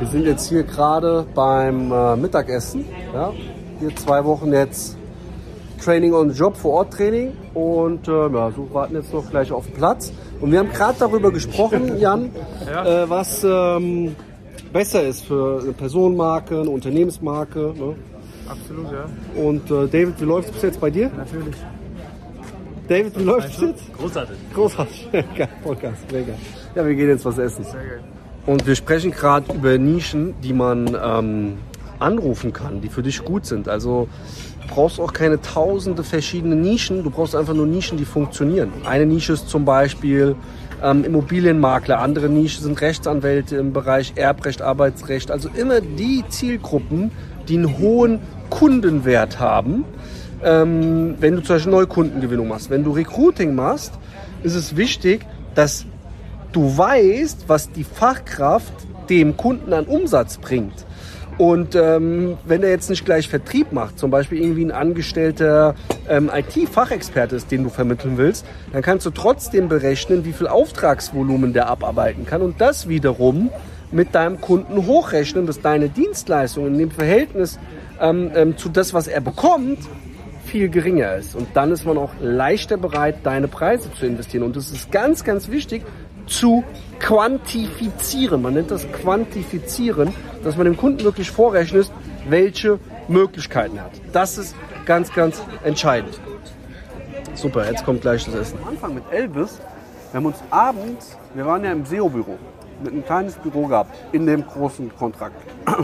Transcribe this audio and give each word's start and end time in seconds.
Wir 0.00 0.08
sind 0.08 0.24
jetzt 0.24 0.48
hier 0.48 0.62
gerade 0.62 1.26
beim 1.34 1.92
äh, 1.92 2.16
Mittagessen. 2.16 2.86
Ja? 3.12 3.32
Hier 3.80 3.94
zwei 3.96 4.24
Wochen 4.24 4.50
jetzt 4.52 4.96
Training 5.84 6.14
on 6.14 6.30
the 6.30 6.38
Job, 6.38 6.56
vor 6.56 6.72
Ort 6.72 6.94
Training 6.94 7.32
und 7.52 8.08
äh, 8.08 8.28
ja, 8.28 8.50
so 8.50 8.66
warten 8.72 8.94
jetzt 8.94 9.12
noch 9.12 9.28
gleich 9.30 9.52
auf 9.52 9.66
den 9.66 9.74
Platz. 9.74 10.10
Und 10.40 10.52
wir 10.52 10.58
haben 10.58 10.70
gerade 10.72 10.96
darüber 10.98 11.30
gesprochen, 11.30 11.98
Jan, 11.98 12.30
Ja. 12.66 13.02
äh, 13.04 13.10
was 13.10 13.44
ähm, 13.44 14.16
besser 14.72 15.02
ist 15.02 15.26
für 15.26 15.60
eine 15.62 15.72
Personenmarke, 15.72 16.60
eine 16.60 16.70
Unternehmensmarke. 16.70 17.74
Ne? 17.76 17.94
Absolut, 18.48 18.86
ja. 18.90 19.42
Und 19.42 19.70
äh, 19.70 19.86
David, 19.86 20.18
wie 20.18 20.24
läuft 20.24 20.48
es 20.48 20.54
bis 20.54 20.62
jetzt 20.62 20.80
bei 20.80 20.90
dir? 20.90 21.10
Natürlich. 21.14 21.56
David, 22.88 23.18
wie 23.18 23.22
läuft 23.24 23.48
es 23.50 23.60
jetzt? 23.60 23.92
Großartig. 23.98 24.36
Großartig. 24.54 25.08
Geil, 25.12 25.48
Vollgas, 25.62 25.98
mega. 26.10 26.32
Ja, 26.74 26.86
wir 26.86 26.94
gehen 26.94 27.08
jetzt 27.08 27.24
was 27.26 27.36
essen. 27.38 27.64
Sehr 27.64 27.74
geil. 27.74 28.00
Und 28.50 28.66
wir 28.66 28.74
sprechen 28.74 29.12
gerade 29.12 29.54
über 29.54 29.78
Nischen, 29.78 30.34
die 30.42 30.52
man 30.52 30.98
ähm, 31.00 31.58
anrufen 32.00 32.52
kann, 32.52 32.80
die 32.80 32.88
für 32.88 33.00
dich 33.00 33.24
gut 33.24 33.46
sind. 33.46 33.68
Also 33.68 34.08
du 34.62 34.74
brauchst 34.74 34.98
auch 34.98 35.12
keine 35.12 35.40
tausende 35.40 36.02
verschiedene 36.02 36.56
Nischen, 36.56 37.04
du 37.04 37.10
brauchst 37.10 37.36
einfach 37.36 37.54
nur 37.54 37.68
Nischen, 37.68 37.96
die 37.96 38.04
funktionieren. 38.04 38.72
Eine 38.84 39.06
Nische 39.06 39.34
ist 39.34 39.48
zum 39.48 39.64
Beispiel 39.64 40.34
ähm, 40.82 41.04
Immobilienmakler, 41.04 42.00
andere 42.00 42.28
Nische 42.28 42.60
sind 42.60 42.80
Rechtsanwälte 42.80 43.54
im 43.54 43.72
Bereich 43.72 44.14
Erbrecht, 44.16 44.62
Arbeitsrecht. 44.62 45.30
Also 45.30 45.48
immer 45.54 45.80
die 45.80 46.24
Zielgruppen, 46.28 47.12
die 47.46 47.56
einen 47.56 47.78
hohen 47.78 48.18
Kundenwert 48.50 49.38
haben. 49.38 49.84
Ähm, 50.42 51.14
wenn 51.20 51.36
du 51.36 51.42
zum 51.44 51.54
Beispiel 51.54 51.70
Neukundengewinnung 51.70 52.48
machst, 52.48 52.68
wenn 52.68 52.82
du 52.82 52.90
Recruiting 52.90 53.54
machst, 53.54 53.92
ist 54.42 54.56
es 54.56 54.76
wichtig, 54.76 55.24
dass 55.54 55.86
du 56.52 56.76
weißt, 56.76 57.44
was 57.48 57.70
die 57.70 57.84
Fachkraft 57.84 58.72
dem 59.08 59.36
Kunden 59.36 59.72
an 59.72 59.86
Umsatz 59.86 60.38
bringt. 60.38 60.86
Und 61.38 61.74
ähm, 61.74 62.36
wenn 62.44 62.62
er 62.62 62.68
jetzt 62.68 62.90
nicht 62.90 63.06
gleich 63.06 63.28
Vertrieb 63.28 63.72
macht, 63.72 63.98
zum 63.98 64.10
Beispiel 64.10 64.42
irgendwie 64.42 64.62
ein 64.66 64.72
angestellter 64.72 65.74
ähm, 66.06 66.30
IT-Fachexperte 66.32 67.34
ist, 67.34 67.50
den 67.50 67.64
du 67.64 67.70
vermitteln 67.70 68.18
willst, 68.18 68.44
dann 68.74 68.82
kannst 68.82 69.06
du 69.06 69.10
trotzdem 69.10 69.68
berechnen, 69.68 70.26
wie 70.26 70.34
viel 70.34 70.48
Auftragsvolumen 70.48 71.54
der 71.54 71.68
abarbeiten 71.68 72.26
kann 72.26 72.42
und 72.42 72.60
das 72.60 72.88
wiederum 72.88 73.48
mit 73.90 74.14
deinem 74.14 74.40
Kunden 74.42 74.86
hochrechnen, 74.86 75.46
dass 75.46 75.62
deine 75.62 75.88
Dienstleistung 75.88 76.66
in 76.66 76.76
dem 76.76 76.90
Verhältnis 76.90 77.58
ähm, 78.00 78.30
ähm, 78.34 78.56
zu 78.58 78.68
das, 78.68 78.92
was 78.92 79.08
er 79.08 79.22
bekommt, 79.22 79.78
viel 80.44 80.68
geringer 80.68 81.14
ist. 81.14 81.34
Und 81.34 81.48
dann 81.54 81.72
ist 81.72 81.86
man 81.86 81.96
auch 81.96 82.10
leichter 82.20 82.76
bereit, 82.76 83.20
deine 83.22 83.48
Preise 83.48 83.90
zu 83.92 84.04
investieren. 84.04 84.42
Und 84.42 84.56
das 84.56 84.70
ist 84.70 84.92
ganz, 84.92 85.24
ganz 85.24 85.48
wichtig 85.48 85.84
zu 86.30 86.64
quantifizieren. 86.98 88.42
Man 88.42 88.54
nennt 88.54 88.70
das 88.70 88.90
Quantifizieren, 88.90 90.14
dass 90.44 90.56
man 90.56 90.64
dem 90.66 90.76
Kunden 90.76 91.02
wirklich 91.04 91.30
vorrechnet, 91.30 91.90
welche 92.28 92.78
Möglichkeiten 93.08 93.76
er 93.76 93.84
hat. 93.84 93.92
Das 94.12 94.38
ist 94.38 94.54
ganz, 94.86 95.12
ganz 95.12 95.42
entscheidend. 95.64 96.18
Super, 97.34 97.66
jetzt 97.66 97.84
kommt 97.84 98.02
gleich 98.02 98.24
das 98.24 98.34
Essen. 98.34 98.58
Am 98.62 98.68
Anfang 98.68 98.94
mit 98.94 99.04
Elvis, 99.10 99.58
wir 100.10 100.18
haben 100.18 100.26
uns 100.26 100.38
abends, 100.50 101.16
wir 101.34 101.46
waren 101.46 101.64
ja 101.64 101.72
im 101.72 101.84
SEO-Büro, 101.84 102.38
mit 102.82 102.92
einem 102.92 103.04
kleines 103.04 103.34
Büro 103.36 103.66
gehabt, 103.66 103.96
in 104.12 104.26
dem 104.26 104.46
großen 104.46 104.94
Kontrakt. 104.96 105.36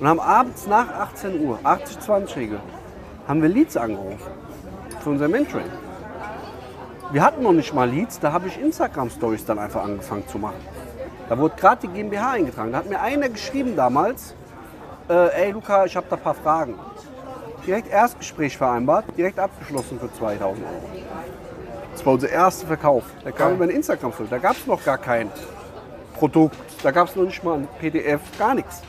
Und 0.00 0.08
haben 0.08 0.20
abends 0.20 0.66
nach 0.66 0.88
18 0.88 1.46
Uhr, 1.46 1.60
80-20-Regel, 1.62 2.58
haben 3.28 3.40
wir 3.40 3.48
Leads 3.48 3.76
angerufen 3.76 4.18
für 5.00 5.10
unser 5.10 5.28
Mentoring. 5.28 5.70
Wir 7.12 7.22
hatten 7.22 7.42
noch 7.42 7.52
nicht 7.52 7.74
mal 7.74 7.90
Leads, 7.90 8.20
da 8.20 8.32
habe 8.32 8.48
ich 8.48 8.58
Instagram-Stories 8.58 9.44
dann 9.44 9.58
einfach 9.58 9.84
angefangen 9.84 10.26
zu 10.28 10.38
machen. 10.38 10.56
Da 11.28 11.36
wurde 11.36 11.54
gerade 11.56 11.86
die 11.86 11.88
GmbH 11.88 12.30
eingetragen. 12.30 12.72
Da 12.72 12.78
hat 12.78 12.88
mir 12.88 12.98
einer 13.00 13.28
geschrieben 13.28 13.76
damals, 13.76 14.34
äh, 15.10 15.44
ey 15.44 15.50
Luca, 15.50 15.84
ich 15.84 15.94
habe 15.94 16.06
da 16.08 16.16
ein 16.16 16.22
paar 16.22 16.34
Fragen. 16.34 16.74
Direkt 17.66 17.90
Erstgespräch 17.90 18.56
vereinbart, 18.56 19.04
direkt 19.14 19.38
abgeschlossen 19.38 20.00
für 20.00 20.10
2000 20.10 20.42
Euro. 20.42 20.56
Das 21.92 22.06
war 22.06 22.14
unser 22.14 22.30
erster 22.30 22.66
Verkauf. 22.66 23.04
Der 23.22 23.32
kam 23.32 23.52
über 23.52 23.64
ein 23.64 23.70
Instagram-Story. 23.70 24.28
Da 24.30 24.38
gab 24.38 24.56
es 24.56 24.66
noch 24.66 24.82
gar 24.82 24.96
kein 24.96 25.30
Produkt, 26.14 26.56
da 26.82 26.92
gab 26.92 27.08
es 27.08 27.14
noch 27.14 27.24
nicht 27.24 27.44
mal 27.44 27.58
ein 27.58 27.68
PDF, 27.78 28.22
gar 28.38 28.54
nichts. 28.54 28.80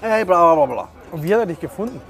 Ey, 0.00 0.24
bla 0.24 0.54
bla 0.54 0.64
bla 0.64 0.74
bla 0.74 0.88
Und 1.12 1.22
wie 1.22 1.34
hat 1.34 1.40
er 1.40 1.46
dich 1.46 1.60
gefunden? 1.60 2.00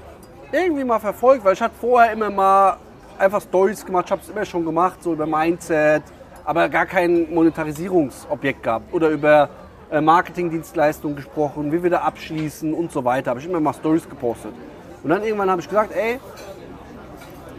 irgendwie 0.51 0.85
mal 0.85 0.99
verfolgt, 0.99 1.43
weil 1.43 1.53
ich 1.53 1.61
hatte 1.61 1.75
vorher 1.79 2.13
immer 2.13 2.29
mal 2.29 2.77
einfach 3.19 3.41
Stories 3.41 3.85
gemacht, 3.85 4.05
ich 4.05 4.11
habe 4.11 4.21
es 4.21 4.29
immer 4.29 4.45
schon 4.45 4.65
gemacht, 4.65 5.01
so 5.03 5.13
über 5.13 5.25
Mindset, 5.25 6.03
aber 6.45 6.69
gar 6.69 6.85
kein 6.85 7.33
Monetarisierungsobjekt 7.33 8.63
gehabt 8.63 8.93
oder 8.93 9.09
über 9.09 9.49
äh, 9.91 10.01
Marketingdienstleistungen 10.01 11.15
gesprochen, 11.15 11.71
wie 11.71 11.81
wir 11.81 11.89
da 11.89 11.99
abschließen 11.99 12.73
und 12.73 12.91
so 12.91 13.03
weiter. 13.03 13.31
Habe 13.31 13.39
ich 13.39 13.45
immer 13.45 13.59
mal 13.59 13.73
Stories 13.73 14.07
gepostet. 14.07 14.51
Und 15.03 15.09
dann 15.09 15.23
irgendwann 15.23 15.49
habe 15.49 15.61
ich 15.61 15.67
gesagt, 15.67 15.93
ey, 15.95 16.19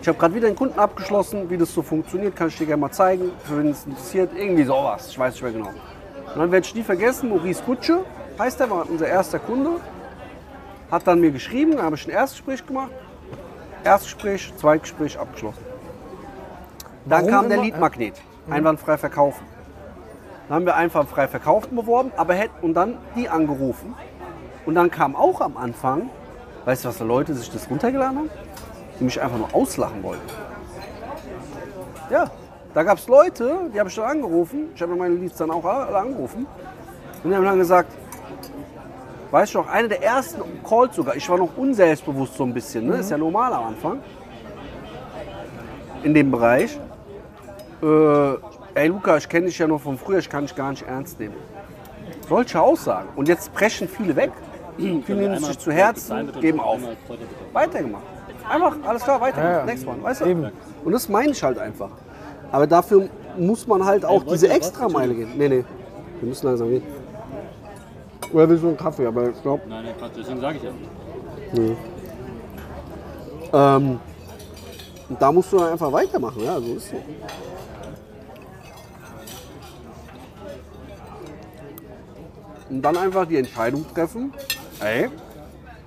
ich 0.01 0.09
habe 0.09 0.19
gerade 0.19 0.35
wieder 0.35 0.47
einen 0.47 0.57
Kunden 0.57 0.79
abgeschlossen, 0.79 1.51
wie 1.51 1.57
das 1.57 1.75
so 1.75 1.83
funktioniert, 1.83 2.37
kann 2.37 2.49
ich 2.49 2.57
dir 2.57 2.67
gerne 2.67 2.81
mal 2.81 2.91
zeigen, 2.91 3.33
für 3.45 3.59
wen 3.59 3.71
es 3.71 3.85
interessiert, 3.85 4.31
irgendwie 4.37 4.65
sowas, 4.65 5.09
ich 5.09 5.19
weiß 5.19 5.35
nicht 5.35 5.43
mehr 5.43 5.53
genau. 5.53 5.69
Und 6.35 6.39
dann 6.39 6.53
werde 6.53 6.67
ich 6.67 6.75
nie 6.75 6.83
vergessen, 6.83 7.31
Maurice 7.31 7.63
Gutsche 7.65 8.05
heißt 8.39 8.61
der, 8.61 8.71
war 8.71 8.89
unser 8.89 9.09
erster 9.09 9.39
Kunde, 9.39 9.71
hat 10.91 11.07
dann 11.07 11.21
mir 11.21 11.31
geschrieben, 11.31 11.83
habe 11.83 11.97
ich 11.97 12.07
ein 12.07 12.11
Erstgespräch 12.11 12.65
gemacht. 12.65 12.93
Erstgespräch, 13.85 14.53
Zweitgespräch 14.57 15.19
abgeschlossen. 15.19 15.65
Dann 17.05 17.23
Warum 17.23 17.31
kam 17.31 17.49
der 17.49 17.59
immer- 17.59 17.67
Leadmagnet, 17.67 18.15
einwandfrei 18.51 18.99
verkaufen. 18.99 19.45
Dann 20.49 20.57
haben 20.57 20.67
wir 20.67 20.77
einfach 20.77 21.07
frei 21.07 21.29
verkaufen 21.29 21.77
beworben, 21.77 22.11
aber 22.17 22.35
hätten 22.35 22.65
und 22.65 22.75
dann 22.75 22.97
die 23.15 23.29
angerufen. 23.29 23.95
Und 24.67 24.75
dann 24.75 24.91
kam 24.91 25.15
auch 25.15 25.41
am 25.41 25.57
Anfang, 25.57 26.09
weißt 26.65 26.85
du, 26.85 26.89
was 26.89 26.99
da 26.99 27.05
Leute 27.05 27.35
sich 27.35 27.51
das 27.51 27.69
runtergeladen 27.71 28.19
haben? 28.19 28.31
Die 28.99 29.05
mich 29.05 29.21
einfach 29.21 29.39
nur 29.39 29.55
auslachen 29.55 30.03
wollten. 30.03 30.27
Ja, 32.11 32.31
da 32.75 32.83
gab 32.83 32.99
es 32.99 33.07
Leute, 33.09 33.71
die 33.73 33.79
habe 33.79 33.89
ich 33.91 33.95
dann 33.95 34.07
angerufen. 34.07 34.69
Ich 34.75 34.83
habe 34.83 34.95
meine 34.97 35.15
Leads 35.15 35.37
dann 35.37 35.51
auch 35.51 35.65
alle 35.65 35.97
angerufen. 35.97 36.47
Und 37.23 37.31
die 37.31 37.37
haben 37.37 37.45
dann 37.45 37.59
gesagt, 37.59 37.93
Weißt 39.31 39.55
du 39.55 39.59
noch, 39.59 39.69
einer 39.69 39.89
der 39.89 40.03
ersten 40.03 40.41
Calls 40.67 40.97
sogar, 40.97 41.15
ich 41.15 41.29
war 41.29 41.37
noch 41.37 41.51
unselbstbewusst 41.57 42.35
so 42.35 42.45
ein 42.45 42.55
bisschen, 42.55 42.87
ne? 42.87 42.97
ist 42.97 43.11
ja 43.11 43.19
normal 43.19 43.53
am 43.53 43.67
Anfang, 43.67 44.01
in 46.03 46.15
dem 46.15 46.31
Bereich. 46.31 46.79
Äh, 47.83 48.35
ey 48.75 48.89
Luca, 48.89 49.19
ich 49.19 49.29
kenne 49.29 49.47
dich 49.47 49.59
ja 49.59 49.67
noch 49.67 49.81
von 49.81 49.99
früher, 49.99 50.19
ich 50.19 50.29
kann 50.31 50.47
dich 50.47 50.55
gar 50.55 50.71
nicht 50.71 50.87
ernst 50.87 51.21
nehmen. 51.21 51.35
Solche 52.29 52.61
Aussagen. 52.61 53.09
Und 53.17 53.29
jetzt 53.29 53.53
brechen 53.53 53.89
viele 53.89 54.17
weg. 54.17 54.33
Viele 54.79 55.19
nehmen 55.19 55.35
es 55.35 55.45
sich 55.45 55.59
zu 55.59 55.73
Herzen, 55.73 56.31
geben 56.41 56.61
auf. 56.61 56.79
Weitergemacht. 57.53 58.05
Einfach, 58.49 58.77
alles 58.87 59.03
klar, 59.03 59.21
weiter. 59.21 59.43
Ja, 59.43 59.59
ja. 59.59 59.65
Next 59.65 59.85
one, 59.87 60.01
weißt 60.03 60.21
du? 60.21 60.27
Eben. 60.27 60.53
Und 60.85 60.93
das 60.93 61.09
meine 61.09 61.33
ich 61.33 61.43
halt 61.43 61.59
einfach. 61.59 61.91
Aber 62.53 62.67
dafür 62.67 63.09
muss 63.37 63.67
man 63.67 63.85
halt 63.85 64.05
auch 64.05 64.23
diese 64.23 64.47
ihr 64.47 64.51
was? 64.51 64.59
Extrameile 64.59 65.15
gehen. 65.15 65.33
Nee, 65.37 65.49
nee. 65.49 65.65
Wir 66.21 66.29
müssen 66.29 66.47
langsam 66.47 66.69
gehen. 66.71 66.83
Oder 68.33 68.49
willst 68.49 68.63
du 68.63 68.69
einen 68.69 68.77
Kaffee? 68.77 69.07
Aber 69.07 69.31
ich 69.31 69.43
glaube, 69.43 69.63
Nein, 69.69 69.85
nein, 69.85 69.95
Quatsch, 69.99 70.13
deswegen 70.17 70.41
sage 70.41 70.59
ich 70.59 70.63
ja. 73.53 73.77
ähm, 73.77 74.01
und 75.09 75.23
da 75.23 75.33
musst 75.33 75.53
du 75.53 75.59
dann 75.59 75.73
einfach 75.73 75.91
weitermachen. 75.91 76.45
Ja, 76.45 76.61
so 76.61 76.75
ist 76.75 76.91
so. 76.91 76.97
Und 82.69 82.83
dann 82.83 82.97
einfach 82.99 83.27
die 83.27 83.39
Entscheidung 83.39 83.87
treffen, 83.95 84.33
ey, 84.81 85.09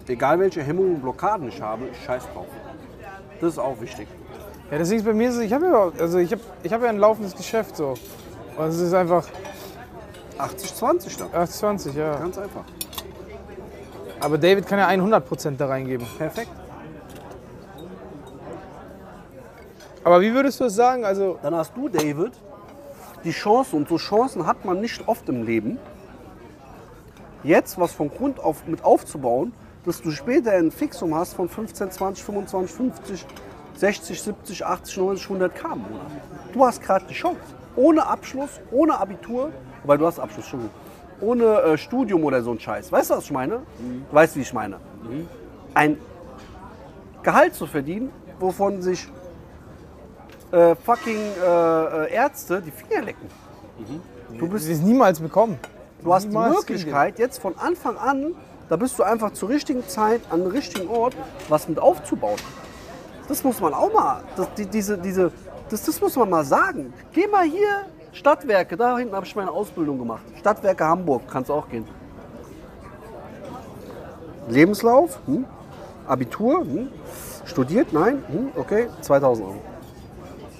egal 0.08 0.40
welche 0.40 0.64
Hemmungen 0.64 0.96
und 0.96 1.02
Blockaden 1.02 1.48
ich 1.48 1.62
habe, 1.62 1.86
ich 1.92 2.04
scheiß 2.04 2.24
drauf. 2.34 2.48
Das 3.40 3.54
ist 3.54 3.60
auch 3.60 3.80
wichtig. 3.80 4.08
Ja, 4.72 4.78
deswegen 4.80 5.00
ist 5.00 5.06
bei 5.06 5.14
mir 5.14 5.32
so, 5.32 5.42
ich 5.42 5.54
habe 5.54 5.66
ja, 5.66 5.92
also 6.02 6.18
ich 6.18 6.32
hab, 6.32 6.40
ich 6.64 6.74
hab 6.74 6.82
ja 6.82 6.90
ein 6.90 6.98
laufendes 6.98 7.36
Geschäft 7.36 7.78
so. 7.78 7.94
Und 8.58 8.66
es 8.66 8.80
ist 8.80 8.94
einfach 8.94 9.26
80-20 10.44 11.20
dann. 11.20 11.30
80-20, 11.48 11.98
ja. 11.98 12.16
Ganz 12.18 12.38
einfach. 12.38 12.64
Aber 14.20 14.38
David 14.38 14.68
kann 14.68 14.80
ja 14.80 14.88
100% 14.88 15.58
da 15.58 15.68
reingeben. 15.68 16.06
Perfekt. 16.18 16.52
Aber 20.04 20.22
wie 20.22 20.34
würdest 20.34 20.60
du 20.60 20.66
es 20.66 20.76
sagen? 20.76 21.06
Also, 21.06 21.38
Dann 21.42 21.56
hast 21.56 21.76
du, 21.76 21.88
David, 21.90 22.34
die 23.24 23.32
Chance, 23.32 23.76
und 23.76 23.88
so 23.88 23.98
Chancen 23.98 24.46
hat 24.48 24.66
man 24.66 24.82
nicht 24.82 25.08
oft 25.08 25.28
im 25.30 25.44
Leben, 25.44 25.78
jetzt 27.44 27.80
was 27.80 27.92
von 27.92 28.10
Grund 28.10 28.40
auf 28.40 28.66
mit 28.68 28.84
aufzubauen, 28.84 29.54
dass 29.86 30.02
du 30.02 30.12
später 30.12 30.52
ein 30.52 30.72
Fixum 30.72 31.16
hast 31.16 31.34
von 31.34 31.50
15, 31.50 31.92
20, 31.92 32.24
25, 32.24 32.76
50, 32.76 33.26
60, 33.76 34.22
70, 34.22 34.66
80, 34.66 34.98
90, 34.98 35.26
100 35.26 35.56
K 35.56 35.74
im 35.74 35.80
Monat. 35.80 36.12
Du 36.54 36.66
hast 36.66 36.82
gerade 36.82 37.06
die 37.06 37.14
Chance. 37.14 37.40
Ohne 37.76 38.06
Abschluss, 38.06 38.60
ohne 38.72 39.00
Abitur, 39.00 39.52
wobei 39.84 39.98
du 39.98 40.06
hast 40.06 40.20
Abschluss 40.20 40.48
schon, 40.48 40.70
ohne 41.20 41.46
äh, 41.46 41.78
Studium 41.78 42.24
oder 42.24 42.42
so 42.42 42.52
ein 42.52 42.60
Scheiß. 42.60 42.92
Weißt 42.92 43.10
du, 43.10 43.16
was 43.16 43.26
ich 43.26 43.32
meine? 43.32 43.62
Du 44.10 44.16
weißt, 44.16 44.36
wie 44.36 44.42
ich 44.42 44.54
meine. 44.54 44.78
Ein 45.74 45.98
Gehalt 47.24 47.54
zu 47.54 47.68
verdienen, 47.68 48.12
wovon 48.40 48.82
sich 48.82 49.08
äh, 50.52 50.76
fucking 50.76 51.20
äh, 51.44 52.06
äh, 52.06 52.14
Ärzte 52.14 52.62
die 52.62 52.72
Finger 52.72 53.04
lecken. 53.04 53.28
Du 54.30 54.38
du 54.38 54.48
bist 54.48 54.68
wirst 54.68 54.80
es 54.80 54.86
niemals 54.86 55.20
bekommen. 55.20 55.60
Du 56.04 56.14
hast 56.14 56.26
die 56.26 56.38
Möglichkeit, 56.38 57.20
jetzt 57.20 57.40
von 57.40 57.58
Anfang 57.58 57.98
an, 57.98 58.34
da 58.70 58.76
bist 58.76 58.98
du 58.98 59.04
einfach 59.04 59.34
zur 59.34 59.50
richtigen 59.50 59.88
Zeit 59.88 60.22
an 60.30 60.42
den 60.42 60.52
richtigen 60.52 60.88
Ort, 60.88 61.16
was 61.48 61.68
mit 61.68 61.78
aufzubauen. 61.78 62.40
Das 63.28 63.44
muss 63.44 63.60
man 63.60 63.74
auch 63.74 63.94
mal, 63.94 64.24
das, 64.36 64.54
die, 64.56 64.66
diese, 64.66 64.98
diese, 64.98 65.32
das, 65.70 65.84
das 65.84 66.02
muss 66.02 66.16
man 66.16 66.30
mal 66.30 66.44
sagen. 66.44 66.94
Geh 67.14 67.28
mal 67.28 67.44
hier, 67.44 67.86
Stadtwerke, 68.14 68.76
da 68.78 68.98
hinten 68.98 69.16
habe 69.16 69.26
ich 69.26 69.36
meine 69.36 69.52
Ausbildung 69.52 69.98
gemacht. 69.98 70.24
Stadtwerke 70.40 70.84
Hamburg, 70.84 71.24
kannst 71.30 71.50
auch 71.50 71.68
gehen. 71.70 71.86
Lebenslauf, 74.48 75.20
hm? 75.26 75.46
Abitur, 76.08 76.62
hm? 76.62 76.90
studiert, 77.46 77.94
nein, 77.94 78.24
hm? 78.28 78.50
okay, 78.56 78.88
2000 79.02 79.48
Euro. 79.48 79.56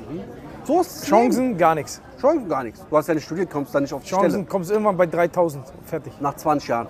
Hm? 0.10 0.22
So 0.64 0.82
ist 0.82 1.02
das 1.02 1.10
Leben. 1.10 1.24
Chancen, 1.24 1.58
gar 1.58 1.76
nichts. 1.76 2.02
Chancen 2.20 2.48
gar 2.48 2.64
nichts. 2.64 2.86
Du 2.90 2.98
hast 2.98 3.08
ja 3.08 3.16
nicht 3.16 3.26
studiert, 3.26 3.50
kommst 3.50 3.74
da 3.74 3.80
nicht 3.80 3.94
auf 3.94 4.02
die 4.02 4.08
Stelle 4.08 4.22
Chancen 4.22 4.48
kommst 4.48 4.72
irgendwann 4.72 4.96
bei 4.96 5.08
3000. 5.08 5.66
Fertig. 5.86 6.14
nach 6.20 6.36
20 6.36 6.70
Jahren. 6.70 6.88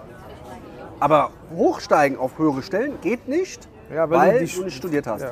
Aber 0.99 1.31
hochsteigen 1.55 2.19
auf 2.19 2.37
höhere 2.37 2.61
Stellen 2.61 2.99
geht 3.01 3.27
nicht, 3.27 3.67
Ja, 3.93 4.09
weil 4.09 4.19
weil, 4.19 4.45
du 4.45 4.45
du, 4.45 4.63
nicht 4.65 4.77
studiert 4.77 5.07
hast. 5.07 5.21
Ja. 5.21 5.31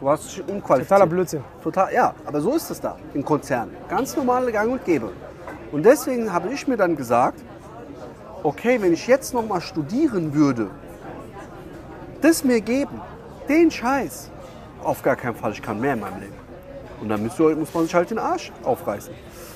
Du 0.00 0.08
hast 0.08 0.24
dich 0.24 0.40
unqualifiziert. 0.40 0.88
Totaler 0.88 1.06
Blödsinn. 1.06 1.44
Total, 1.62 1.92
ja, 1.92 2.14
aber 2.24 2.40
so 2.40 2.54
ist 2.54 2.70
es 2.70 2.80
da 2.80 2.96
im 3.12 3.22
Konzern. 3.22 3.70
Ganz 3.88 4.16
normale 4.16 4.50
Gang 4.50 4.72
und 4.72 4.84
Gäbe. 4.84 5.12
Und 5.72 5.84
deswegen 5.84 6.32
habe 6.32 6.48
ich 6.48 6.66
mir 6.66 6.78
dann 6.78 6.96
gesagt, 6.96 7.44
okay, 8.42 8.80
wenn 8.80 8.94
ich 8.94 9.06
jetzt 9.06 9.34
noch 9.34 9.46
mal 9.46 9.60
studieren 9.60 10.32
würde, 10.32 10.70
das 12.22 12.44
mir 12.44 12.62
geben, 12.62 12.98
den 13.48 13.70
Scheiß, 13.70 14.30
auf 14.82 15.02
gar 15.02 15.16
keinen 15.16 15.36
Fall, 15.36 15.52
ich 15.52 15.60
kann 15.60 15.78
mehr 15.78 15.92
in 15.92 16.00
meinem 16.00 16.20
Leben. 16.20 16.34
Und 17.02 17.10
dann 17.10 17.22
muss 17.22 17.74
man 17.74 17.84
sich 17.84 17.94
halt 17.94 18.10
den 18.10 18.18
Arsch 18.18 18.50
aufreißen. 18.64 19.12